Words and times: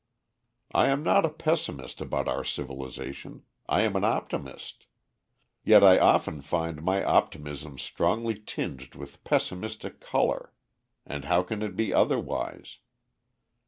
I 0.71 0.87
am 0.87 1.03
not 1.03 1.25
a 1.25 1.29
pessimist 1.29 2.01
about 2.01 2.27
our 2.27 2.43
civilization: 2.43 3.43
I 3.69 3.81
am 3.83 3.95
an 3.95 4.03
optimist. 4.03 4.87
Yet 5.63 5.83
I 5.83 5.99
often 5.99 6.41
find 6.41 6.81
my 6.81 7.03
optimism 7.03 7.77
strongly 7.77 8.33
tinged 8.33 8.95
with 8.95 9.23
pessimistic 9.23 9.99
color. 10.01 10.53
And 11.05 11.25
how 11.25 11.43
can 11.43 11.61
it 11.61 11.75
be 11.75 11.93
otherwise? 11.93 12.79